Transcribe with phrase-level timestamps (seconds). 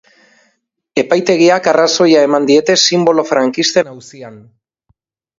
[1.01, 4.41] Epaitegiak arrazoia eman diete sinbolo frankisten auzian.